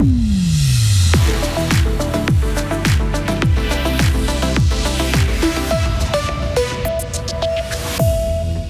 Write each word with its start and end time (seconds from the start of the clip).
Mm. 0.00 0.27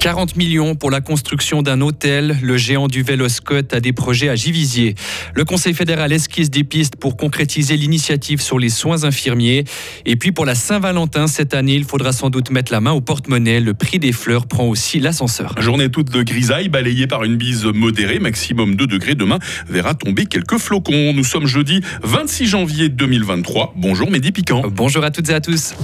40 0.01 0.37
millions 0.37 0.77
pour 0.77 0.93
la 0.93 1.01
construction 1.01 1.63
d'un 1.63 1.81
hôtel. 1.81 2.37
Le 2.41 2.57
géant 2.57 2.87
du 2.87 3.03
vélo 3.03 3.29
Scott 3.29 3.75
a 3.75 3.81
des 3.81 3.93
projets 3.93 4.29
à 4.29 4.37
Givisier. 4.37 4.95
Le 5.35 5.45
Conseil 5.45 5.75
fédéral 5.75 6.13
esquisse 6.13 6.51
des 6.51 6.63
pistes 6.63 6.95
pour 6.97 7.17
concrétiser 7.17 7.77
l'initiative 7.77 8.41
sur 8.41 8.61
les 8.61 8.69
soins 8.69 9.03
infirmiers. 9.05 9.65
Et 10.07 10.15
puis 10.15 10.31
pour 10.31 10.47
la 10.47 10.55
Saint-Valentin, 10.55 11.27
cette 11.27 11.53
année, 11.53 11.75
il 11.75 11.85
faudra 11.85 12.13
sans 12.13 12.31
doute 12.31 12.51
mettre 12.51 12.71
la 12.71 12.81
main 12.81 12.93
au 12.93 13.01
porte-monnaie. 13.01 13.61
Le 13.61 13.75
prix 13.75 13.99
des 13.99 14.13
fleurs 14.13 14.47
prend 14.47 14.67
aussi 14.67 15.01
l'ascenseur. 15.01 15.61
Journée 15.61 15.91
toute 15.91 16.11
de 16.11 16.23
grisaille, 16.23 16.69
balayée 16.69 17.09
par 17.09 17.25
une 17.25 17.37
bise 17.37 17.65
modérée, 17.65 18.21
maximum 18.21 18.77
2 18.77 18.87
degrés. 18.87 19.17
Demain 19.17 19.41
verra 19.69 19.95
tomber 19.95 20.27
quelques 20.27 20.59
flocons. 20.59 21.13
Nous 21.13 21.25
sommes 21.25 21.47
jeudi 21.47 21.81
26 22.05 22.47
janvier 22.47 22.89
2023. 22.89 23.75
Bonjour 23.77 24.11
Mehdi 24.11 24.31
Piquant. 24.31 24.63
Bonjour 24.71 25.03
à 25.03 25.11
toutes 25.11 25.29
et 25.31 25.35
à 25.35 25.41
tous. 25.41 25.75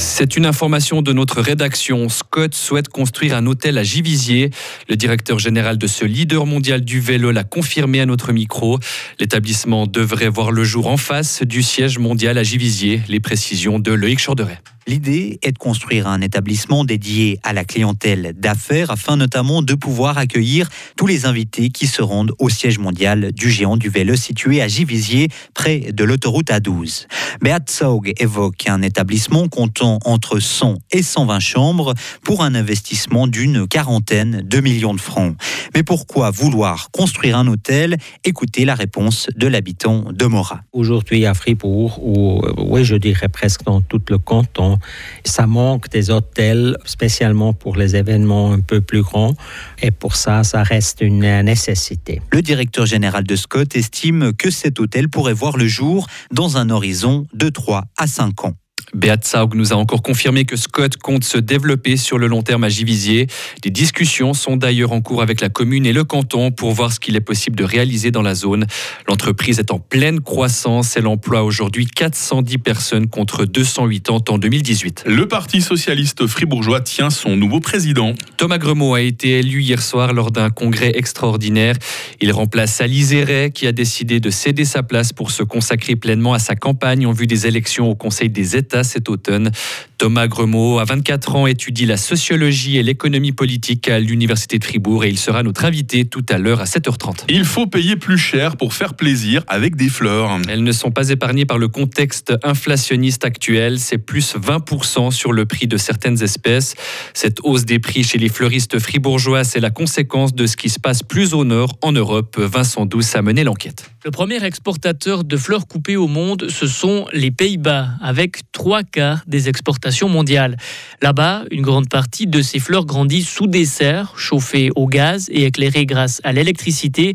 C'est 0.00 0.36
une 0.36 0.46
information 0.46 1.02
de 1.02 1.12
notre 1.12 1.42
rédaction. 1.42 2.08
Scott 2.08 2.54
souhaite 2.54 2.88
construire 2.88 3.36
un 3.36 3.46
hôtel 3.46 3.76
à 3.76 3.82
Givisier. 3.82 4.50
Le 4.88 4.96
directeur 4.96 5.38
général 5.38 5.76
de 5.76 5.86
ce 5.86 6.06
leader 6.06 6.46
mondial 6.46 6.80
du 6.80 7.00
vélo 7.00 7.32
l'a 7.32 7.44
confirmé 7.44 8.00
à 8.00 8.06
notre 8.06 8.32
micro. 8.32 8.78
L'établissement 9.18 9.86
devrait 9.86 10.30
voir 10.30 10.52
le 10.52 10.64
jour 10.64 10.86
en 10.86 10.96
face 10.96 11.42
du 11.42 11.62
siège 11.62 11.98
mondial 11.98 12.38
à 12.38 12.42
Givisier. 12.42 13.02
Les 13.08 13.20
précisions 13.20 13.78
de 13.78 13.92
Loïc 13.92 14.24
Chorderet. 14.24 14.58
L'idée 14.86 15.38
est 15.42 15.52
de 15.52 15.58
construire 15.58 16.06
un 16.06 16.20
établissement 16.20 16.84
dédié 16.84 17.38
à 17.42 17.52
la 17.52 17.64
clientèle 17.64 18.34
d'affaires 18.36 18.90
afin 18.90 19.16
notamment 19.16 19.62
de 19.62 19.74
pouvoir 19.74 20.18
accueillir 20.18 20.68
tous 20.96 21.06
les 21.06 21.26
invités 21.26 21.70
qui 21.70 21.86
se 21.86 22.02
rendent 22.02 22.32
au 22.38 22.48
siège 22.48 22.78
mondial 22.78 23.32
du 23.32 23.50
géant 23.50 23.76
du 23.76 23.88
vélo 23.88 24.16
situé 24.16 24.62
à 24.62 24.68
Givisier, 24.68 25.28
près 25.54 25.92
de 25.92 26.04
l'autoroute 26.04 26.50
A12. 26.50 27.06
Beat 27.42 27.70
Saug 27.70 28.12
évoque 28.18 28.68
un 28.68 28.82
établissement 28.82 29.48
comptant 29.48 29.98
entre 30.04 30.40
100 30.40 30.78
et 30.92 31.02
120 31.02 31.40
chambres 31.40 31.94
pour 32.24 32.42
un 32.42 32.54
investissement 32.54 33.26
d'une 33.26 33.68
quarantaine 33.68 34.42
de 34.42 34.60
millions 34.60 34.94
de 34.94 35.00
francs. 35.00 35.36
Mais 35.74 35.82
pourquoi 35.82 36.30
vouloir 36.30 36.90
construire 36.90 37.36
un 37.38 37.46
hôtel? 37.46 37.96
Écoutez 38.24 38.64
la 38.64 38.74
réponse 38.74 39.28
de 39.36 39.46
l'habitant 39.46 40.06
de 40.10 40.24
Mora. 40.26 40.62
Aujourd'hui 40.72 41.26
à 41.26 41.34
Fribourg, 41.34 42.00
ou 42.02 42.42
oui, 42.58 42.84
je 42.84 42.96
dirais 42.96 43.28
presque 43.28 43.64
dans 43.64 43.80
tout 43.80 44.02
le 44.08 44.18
canton, 44.18 44.78
ça 45.24 45.46
manque 45.46 45.88
des 45.88 46.10
hôtels, 46.10 46.76
spécialement 46.84 47.52
pour 47.52 47.76
les 47.76 47.96
événements 47.96 48.52
un 48.52 48.60
peu 48.60 48.80
plus 48.80 49.02
grands. 49.02 49.34
Et 49.82 49.90
pour 49.90 50.16
ça, 50.16 50.44
ça 50.44 50.62
reste 50.62 51.00
une 51.00 51.42
nécessité. 51.42 52.22
Le 52.30 52.42
directeur 52.42 52.86
général 52.86 53.24
de 53.24 53.36
Scott 53.36 53.76
estime 53.76 54.32
que 54.32 54.50
cet 54.50 54.80
hôtel 54.80 55.08
pourrait 55.08 55.32
voir 55.32 55.56
le 55.56 55.66
jour 55.66 56.06
dans 56.32 56.56
un 56.56 56.70
horizon 56.70 57.26
de 57.34 57.48
3 57.48 57.84
à 57.96 58.06
5 58.06 58.44
ans. 58.44 58.54
Beat 58.94 59.24
Saug 59.24 59.54
nous 59.54 59.72
a 59.72 59.76
encore 59.76 60.02
confirmé 60.02 60.44
que 60.44 60.56
Scott 60.56 60.96
compte 60.96 61.24
se 61.24 61.38
développer 61.38 61.96
sur 61.96 62.18
le 62.18 62.26
long 62.26 62.42
terme 62.42 62.64
à 62.64 62.68
Givisier. 62.68 63.28
Des 63.62 63.70
discussions 63.70 64.34
sont 64.34 64.56
d'ailleurs 64.56 64.92
en 64.92 65.00
cours 65.00 65.22
avec 65.22 65.40
la 65.40 65.48
commune 65.48 65.86
et 65.86 65.92
le 65.92 66.04
canton 66.04 66.50
pour 66.50 66.72
voir 66.72 66.92
ce 66.92 66.98
qu'il 66.98 67.16
est 67.16 67.20
possible 67.20 67.56
de 67.56 67.64
réaliser 67.64 68.10
dans 68.10 68.22
la 68.22 68.34
zone. 68.34 68.66
L'entreprise 69.08 69.58
est 69.58 69.70
en 69.70 69.78
pleine 69.78 70.20
croissance. 70.20 70.96
Elle 70.96 71.06
emploie 71.06 71.44
aujourd'hui 71.44 71.86
410 71.86 72.58
personnes 72.58 73.08
contre 73.08 73.44
208 73.44 74.10
en 74.10 74.38
2018. 74.38 75.04
Le 75.06 75.28
Parti 75.28 75.62
socialiste 75.62 76.26
fribourgeois 76.26 76.80
tient 76.80 77.10
son 77.10 77.36
nouveau 77.36 77.60
président. 77.60 78.14
Thomas 78.36 78.58
Gremaud 78.58 78.94
a 78.94 79.00
été 79.00 79.38
élu 79.38 79.62
hier 79.62 79.82
soir 79.82 80.12
lors 80.12 80.30
d'un 80.30 80.50
congrès 80.50 80.92
extraordinaire. 80.96 81.76
Il 82.20 82.32
remplace 82.32 82.80
Alice 82.80 83.12
Ray 83.12 83.52
qui 83.52 83.66
a 83.66 83.72
décidé 83.72 84.20
de 84.20 84.30
céder 84.30 84.64
sa 84.64 84.82
place 84.82 85.12
pour 85.12 85.30
se 85.30 85.42
consacrer 85.42 85.96
pleinement 85.96 86.34
à 86.34 86.38
sa 86.38 86.56
campagne 86.56 87.06
en 87.06 87.12
vue 87.12 87.26
des 87.26 87.46
élections 87.46 87.88
au 87.88 87.94
Conseil 87.94 88.30
des 88.30 88.56
États 88.56 88.79
cet 88.84 89.08
automne. 89.08 89.50
Thomas 89.98 90.28
Gremaud, 90.28 90.78
à 90.78 90.84
24 90.84 91.36
ans, 91.36 91.46
étudie 91.46 91.84
la 91.84 91.96
sociologie 91.96 92.78
et 92.78 92.82
l'économie 92.82 93.32
politique 93.32 93.88
à 93.88 93.98
l'Université 93.98 94.58
de 94.58 94.64
Fribourg 94.64 95.04
et 95.04 95.10
il 95.10 95.18
sera 95.18 95.42
notre 95.42 95.64
invité 95.64 96.06
tout 96.06 96.24
à 96.28 96.38
l'heure 96.38 96.60
à 96.60 96.64
7h30. 96.64 97.24
Il 97.28 97.44
faut 97.44 97.66
payer 97.66 97.96
plus 97.96 98.16
cher 98.18 98.56
pour 98.56 98.72
faire 98.72 98.94
plaisir 98.94 99.42
avec 99.46 99.76
des 99.76 99.88
fleurs. 99.88 100.38
Elles 100.48 100.64
ne 100.64 100.72
sont 100.72 100.90
pas 100.90 101.10
épargnées 101.10 101.44
par 101.44 101.58
le 101.58 101.68
contexte 101.68 102.32
inflationniste 102.42 103.24
actuel. 103.24 103.78
C'est 103.78 103.98
plus 103.98 104.36
20% 104.36 105.10
sur 105.10 105.32
le 105.32 105.44
prix 105.44 105.66
de 105.66 105.76
certaines 105.76 106.22
espèces. 106.22 106.74
Cette 107.14 107.38
hausse 107.42 107.64
des 107.64 107.78
prix 107.78 108.02
chez 108.02 108.18
les 108.18 108.28
fleuristes 108.28 108.78
fribourgeois, 108.78 109.44
c'est 109.44 109.60
la 109.60 109.70
conséquence 109.70 110.34
de 110.34 110.46
ce 110.46 110.56
qui 110.56 110.70
se 110.70 110.78
passe 110.78 111.02
plus 111.02 111.34
au 111.34 111.44
nord 111.44 111.76
en 111.82 111.92
Europe. 111.92 112.38
Vincent 112.38 112.86
Douce 112.86 113.14
a 113.16 113.22
mené 113.22 113.44
l'enquête. 113.44 113.90
Le 114.04 114.10
premier 114.10 114.42
exportateur 114.42 115.24
de 115.24 115.36
fleurs 115.36 115.66
coupées 115.66 115.96
au 115.96 116.06
monde, 116.06 116.46
ce 116.48 116.66
sont 116.66 117.06
les 117.12 117.30
Pays-Bas, 117.30 117.88
avec 118.00 118.50
trois 118.70 118.84
quarts 118.84 119.24
des 119.26 119.48
exportations 119.48 120.08
mondiales. 120.08 120.56
Là-bas, 121.02 121.42
une 121.50 121.62
grande 121.62 121.88
partie 121.88 122.28
de 122.28 122.40
ces 122.40 122.60
fleurs 122.60 122.86
grandit 122.86 123.24
sous 123.24 123.48
des 123.48 123.64
serres, 123.64 124.12
chauffées 124.16 124.70
au 124.76 124.86
gaz 124.86 125.28
et 125.28 125.46
éclairées 125.46 125.86
grâce 125.86 126.20
à 126.22 126.30
l'électricité. 126.30 127.14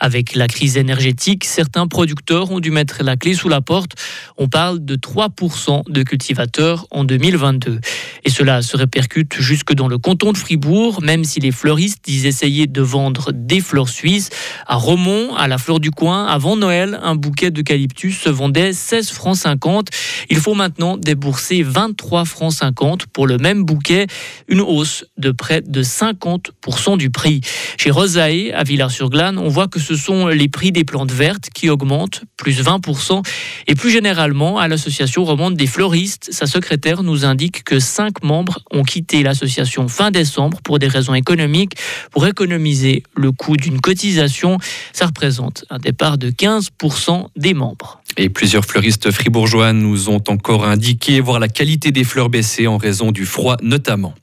Avec 0.00 0.34
la 0.34 0.48
crise 0.48 0.76
énergétique, 0.76 1.44
certains 1.44 1.86
producteurs 1.86 2.50
ont 2.50 2.58
dû 2.58 2.72
mettre 2.72 3.04
la 3.04 3.16
clé 3.16 3.34
sous 3.34 3.48
la 3.48 3.60
porte. 3.60 3.92
On 4.36 4.48
parle 4.48 4.84
de 4.84 4.96
3% 4.96 5.88
de 5.88 6.02
cultivateurs 6.02 6.88
en 6.90 7.04
2022. 7.04 7.78
Et 8.24 8.30
cela 8.30 8.62
se 8.62 8.76
répercute 8.76 9.34
jusque 9.38 9.74
dans 9.74 9.88
le 9.88 9.98
canton 9.98 10.32
de 10.32 10.38
Fribourg, 10.38 11.02
même 11.02 11.24
si 11.24 11.40
les 11.40 11.52
fleuristes 11.52 12.04
disent 12.04 12.26
essayer 12.26 12.66
de 12.66 12.80
vendre 12.80 13.32
des 13.32 13.60
fleurs 13.60 13.88
suisses. 13.88 14.30
À 14.66 14.76
Romont, 14.76 15.34
à 15.34 15.48
la 15.48 15.58
fleur 15.58 15.80
du 15.80 15.90
coin, 15.90 16.26
avant 16.26 16.56
Noël, 16.56 16.98
un 17.02 17.14
bouquet 17.14 17.50
d'eucalyptus 17.50 18.18
se 18.18 18.28
vendait 18.28 18.72
16 18.72 19.10
francs 19.10 19.36
50. 19.36 19.88
Il 20.30 20.38
faut 20.38 20.54
maintenant 20.54 20.96
débourser 20.96 21.62
23 21.62 22.24
francs 22.24 22.52
50 22.52 23.06
pour 23.06 23.26
le 23.26 23.38
même 23.38 23.64
bouquet, 23.64 24.06
une 24.48 24.60
hausse 24.60 25.04
de 25.18 25.30
près 25.30 25.60
de 25.60 25.82
50% 25.82 26.96
du 26.96 27.10
prix. 27.10 27.40
Chez 27.78 27.90
Rosae, 27.90 28.52
à 28.54 28.64
Villars-sur-Glane, 28.64 29.38
on 29.38 29.48
voit 29.48 29.68
que 29.68 29.80
ce 29.80 29.96
sont 29.96 30.28
les 30.28 30.48
prix 30.48 30.72
des 30.72 30.84
plantes 30.84 31.12
vertes 31.12 31.50
qui 31.54 31.68
augmentent, 31.68 32.22
plus 32.36 32.62
20%. 32.62 33.22
Et 33.66 33.74
plus 33.74 33.90
généralement, 33.90 34.58
à 34.58 34.68
l'association 34.68 35.24
romande 35.24 35.56
des 35.56 35.66
fleuristes, 35.66 36.28
sa 36.32 36.46
secrétaire 36.46 37.02
nous 37.02 37.24
indique 37.24 37.64
que 37.64 37.78
5 37.78 38.05
membres 38.22 38.60
ont 38.70 38.82
quitté 38.82 39.22
l'association 39.22 39.88
fin 39.88 40.10
décembre 40.10 40.60
pour 40.62 40.78
des 40.78 40.88
raisons 40.88 41.14
économiques, 41.14 41.74
pour 42.10 42.26
économiser 42.26 43.02
le 43.14 43.32
coût 43.32 43.56
d'une 43.56 43.80
cotisation. 43.80 44.58
Ça 44.92 45.06
représente 45.06 45.64
un 45.70 45.78
départ 45.78 46.18
de 46.18 46.30
15% 46.30 47.26
des 47.36 47.54
membres. 47.54 48.00
Et 48.16 48.28
plusieurs 48.28 48.64
fleuristes 48.64 49.10
fribourgeois 49.10 49.72
nous 49.72 50.08
ont 50.08 50.22
encore 50.28 50.64
indiqué 50.64 51.20
voir 51.20 51.38
la 51.38 51.48
qualité 51.48 51.90
des 51.90 52.04
fleurs 52.04 52.30
baisser 52.30 52.66
en 52.66 52.78
raison 52.78 53.12
du 53.12 53.26
froid 53.26 53.56
notamment. 53.62 54.14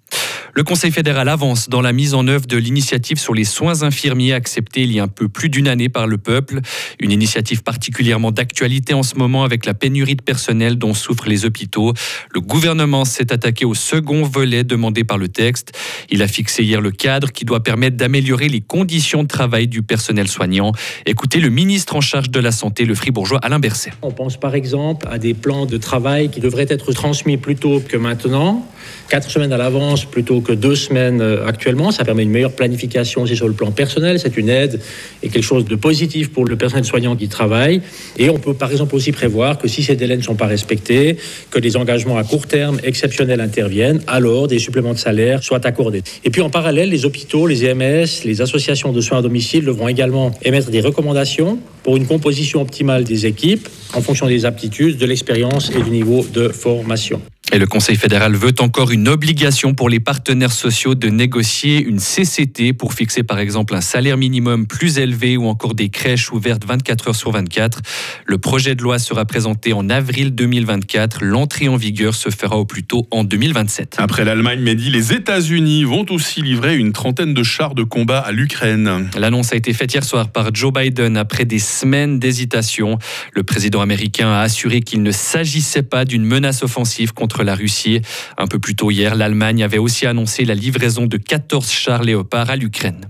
Le 0.56 0.62
Conseil 0.62 0.92
fédéral 0.92 1.30
avance 1.30 1.68
dans 1.68 1.82
la 1.82 1.94
mise 1.94 2.14
en 2.14 2.28
œuvre 2.28 2.46
de 2.46 2.58
l'initiative 2.58 3.18
sur 3.18 3.34
les 3.34 3.44
soins 3.44 3.82
infirmiers 3.82 4.34
acceptée 4.34 4.84
il 4.84 4.92
y 4.92 5.00
a 5.00 5.04
un 5.04 5.08
peu 5.08 5.28
plus 5.28 5.50
d'une 5.50 5.68
année 5.68 5.90
par 5.90 6.06
le 6.06 6.20
peuple. 6.20 6.60
Une 7.00 7.12
initiative 7.12 7.64
particulièrement 7.64 8.32
d'actualité 8.32 8.94
en 8.94 9.02
ce 9.02 9.16
moment 9.16 9.46
avec 9.46 9.66
la 9.66 9.74
pénurie 9.74 10.16
de 10.16 10.22
personnel 10.22 10.78
dont 10.78 10.94
souffrent 10.94 11.28
les 11.28 11.46
hôpitaux. 11.46 11.96
Le 12.36 12.40
gouvernement 12.40 13.04
s'est 13.04 13.34
attaqué 13.34 13.66
au 13.66 13.74
second 13.74 14.22
volet 14.22 14.64
demandé 14.64 15.04
par 15.04 15.18
le 15.18 15.28
texte. 15.28 15.72
Il 16.12 16.22
a 16.22 16.28
fixé 16.28 16.62
hier 16.62 16.82
le 16.82 16.92
cadre 16.92 17.32
qui 17.32 17.46
doit 17.46 17.64
permettre 17.64 17.98
d'améliorer 17.98 18.48
les 18.48 18.62
conditions 18.62 19.24
de 19.24 19.28
travail 19.28 19.68
du 19.68 19.82
personnel 19.82 20.28
soignant. 20.28 20.72
Écoutez 21.08 21.40
le 21.40 21.50
ministre 21.50 21.96
en 21.96 22.02
charge 22.02 22.30
de 22.30 22.40
la 22.40 22.52
Santé, 22.52 22.86
le 22.86 22.94
fribourgeois 22.94 23.40
Alain 23.40 23.58
Berset. 23.58 23.94
On 24.04 24.12
pense 24.12 24.38
par 24.38 24.54
exemple 24.54 25.08
à 25.10 25.18
des 25.18 25.34
plans 25.34 25.66
de 25.66 25.78
travail 25.78 26.30
qui 26.30 26.42
devraient 26.42 26.68
être 26.70 26.94
transmis 26.94 27.38
plus 27.38 27.56
tôt 27.56 27.82
que 27.82 27.98
maintenant, 27.98 28.64
quatre 29.10 29.32
semaines 29.32 29.52
à 29.52 29.58
l'avance 29.58 30.06
plutôt 30.06 30.43
que 30.44 30.52
deux 30.52 30.76
semaines 30.76 31.22
euh, 31.22 31.48
actuellement. 31.48 31.92
Ça 31.92 32.06
permet 32.06 32.24
une 32.24 32.30
meilleure 32.30 32.52
planification 32.52 33.24
aussi 33.24 33.36
sur 33.36 33.48
le 33.48 33.54
plan 33.54 33.72
personnel. 33.72 34.20
C'est 34.20 34.38
une 34.38 34.50
aide 34.50 34.80
et 35.22 35.30
quelque 35.30 35.44
chose 35.44 35.66
de 35.66 35.76
positif 35.76 36.32
pour 36.32 36.46
le 36.46 36.56
personnel 36.56 36.86
soignant 36.86 37.16
qui 37.16 37.28
travaille. 37.28 37.82
Et 38.18 38.30
on 38.30 38.38
peut 38.38 38.54
par 38.54 38.72
exemple 38.72 38.96
aussi 38.96 39.12
prévoir 39.12 39.58
que 39.58 39.68
si 39.68 39.84
ces 39.84 39.96
délais 39.96 40.18
ne 40.18 40.22
sont 40.22 40.36
pas 40.36 40.46
respectés, 40.46 41.18
que 41.50 41.60
des 41.60 41.78
engagements 41.78 42.18
à 42.18 42.24
court 42.24 42.48
terme 42.48 42.80
exceptionnels 42.84 43.42
interviennent, 43.42 44.02
alors 44.08 44.48
des 44.48 44.60
suppléments 44.60 44.94
de 44.94 45.00
salaire 45.00 45.44
soient 45.44 45.66
accordés. 45.66 46.04
Et 46.24 46.30
puis 46.30 46.42
en 46.42 46.50
parallèle, 46.50 46.90
les 46.90 47.06
hôpitaux, 47.06 47.48
les 47.48 47.66
EMS, 47.66 48.06
les 48.26 48.42
associations 48.42 48.92
de 48.92 49.02
soins 49.02 49.20
à 49.20 49.22
domicile 49.22 49.66
devront 49.66 49.88
également 49.88 50.32
émettre 50.44 50.70
des 50.70 50.82
recommandations 50.82 51.60
pour 51.84 51.98
une 51.98 52.06
composition 52.06 52.62
optimale 52.62 53.04
des 53.04 53.26
équipes 53.26 53.68
en 53.94 54.02
fonction 54.02 54.28
des 54.28 54.46
aptitudes, 54.46 54.98
de 54.98 55.06
l'expérience 55.06 55.72
et 55.72 55.82
du 55.82 55.90
niveau 55.90 56.26
de 56.34 56.50
formation. 56.50 57.22
Et 57.54 57.60
le 57.60 57.68
Conseil 57.68 57.98
fédéral 57.98 58.36
veut 58.36 58.56
encore 58.62 58.90
une 58.90 59.08
obligation 59.08 59.76
pour 59.76 59.88
les 59.88 60.00
partenaires 60.00 60.52
sociaux 60.52 60.96
de 60.96 61.10
négocier 61.10 61.84
une 61.84 62.00
CCT 62.00 62.74
pour 62.74 62.96
fixer 62.96 63.22
par 63.22 63.38
exemple 63.38 63.76
un 63.76 63.82
salaire 63.82 64.18
minimum 64.18 64.66
plus 64.66 64.98
élevé 64.98 65.38
ou 65.38 65.46
encore 65.46 65.76
des 65.76 65.90
crèches 65.90 66.32
ouvertes 66.32 66.66
24 66.66 67.10
heures 67.10 67.16
sur 67.16 67.30
24. 67.30 67.82
Le 68.26 68.40
projet 68.40 68.74
de 68.74 68.82
loi 68.82 68.98
sera 68.98 69.26
présenté 69.26 69.72
en 69.72 69.92
avril 69.92 70.34
2024. 70.34 71.24
L'entrée 71.24 71.68
en 71.68 71.76
vigueur 71.76 72.16
se 72.16 72.32
fera 72.32 72.58
au 72.58 72.66
plus 72.66 72.86
tôt 72.86 73.06
en 73.12 73.24
2027. 73.24 73.98
Après 74.00 74.26
l'Allemagne, 74.26 74.60
Mehdi, 74.60 74.90
les 74.90 75.14
États-Unis 75.14 75.84
vont 75.84 76.08
aussi 76.10 76.42
livrer 76.42 76.76
une 76.76 76.92
trentaine 76.92 77.36
de 77.36 77.44
chars 77.44 77.76
de 77.76 77.84
combat 77.84 78.18
à 78.18 78.32
l'Ukraine. 78.32 79.12
L'annonce 79.16 79.54
a 79.54 79.58
été 79.58 79.74
faite 79.74 79.94
hier 79.94 80.04
soir 80.04 80.30
par 80.30 80.56
Joe 80.56 80.74
Biden 80.74 81.18
après 81.18 81.46
des 81.46 81.60
semaines 81.60 82.18
d'hésitation. 82.18 82.98
Le 83.34 83.44
président 83.44 83.82
américain 83.82 84.32
a 84.32 84.40
assuré 84.40 84.82
qu'il 84.82 85.04
ne 85.04 85.12
s'agissait 85.12 85.84
pas 85.84 86.04
d'une 86.04 86.26
menace 86.26 86.64
offensive 86.64 87.14
contre 87.14 87.43
la 87.44 87.56
Russie. 87.56 88.02
Un 88.38 88.48
peu 88.48 88.60
plus 88.60 88.76
tôt 88.76 88.92
hier, 88.92 89.16
l'Allemagne 89.16 89.64
avait 89.64 89.78
aussi 89.78 90.06
annoncé 90.06 90.46
la 90.46 90.56
livraison 90.56 91.06
de 91.06 91.18
14 91.18 91.70
chars 91.70 92.04
léopards 92.04 92.50
à 92.50 92.56
l'Ukraine. 92.56 93.10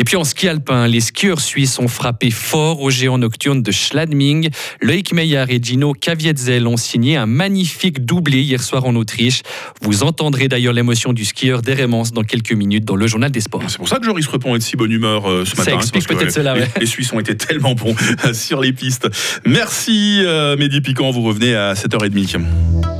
Et 0.00 0.04
puis 0.04 0.16
en 0.16 0.24
ski 0.24 0.48
alpin, 0.48 0.86
les 0.86 1.00
skieurs 1.00 1.42
suisses 1.42 1.78
ont 1.78 1.86
frappé 1.86 2.30
fort 2.30 2.80
au 2.80 2.88
géant 2.88 3.18
nocturne 3.18 3.62
de 3.62 3.70
Schladming. 3.70 4.48
Loïc 4.80 5.12
Meyer 5.12 5.44
et 5.50 5.62
Gino 5.62 5.92
Kavietzel 5.92 6.66
ont 6.66 6.78
signé 6.78 7.18
un 7.18 7.26
magnifique 7.26 8.06
doublé 8.06 8.40
hier 8.40 8.62
soir 8.62 8.86
en 8.86 8.96
Autriche. 8.96 9.42
Vous 9.82 10.02
entendrez 10.02 10.48
d'ailleurs 10.48 10.72
l'émotion 10.72 11.12
du 11.12 11.26
skieur 11.26 11.60
d'Eremans 11.60 12.04
dans 12.14 12.22
quelques 12.22 12.54
minutes 12.54 12.86
dans 12.86 12.96
le 12.96 13.06
journal 13.06 13.30
des 13.30 13.42
sports. 13.42 13.62
C'est 13.68 13.76
pour 13.76 13.90
ça 13.90 13.98
que 13.98 14.06
Joris 14.06 14.26
Repon 14.26 14.56
est 14.56 14.60
de 14.60 14.64
si 14.64 14.74
bonne 14.74 14.90
humeur 14.90 15.30
euh, 15.30 15.44
ce 15.44 15.54
matin. 15.54 15.72
Ça 15.72 15.76
explique 15.76 16.08
peut-être 16.08 16.32
cela. 16.32 16.54
Les, 16.54 16.64
les, 16.80 16.86
Suisses 16.86 17.12
ont 17.12 17.20
été 17.20 17.36
tellement 17.36 17.74
bons 17.74 17.94
sur 18.32 18.62
les 18.62 18.72
pistes. 18.72 19.06
Merci 19.44 20.22
euh, 20.24 20.56
Mehdi 20.56 20.80
Piquant, 20.80 21.10
vous 21.10 21.22
revenez 21.22 21.54
à 21.54 21.74
7h30. 21.74 22.99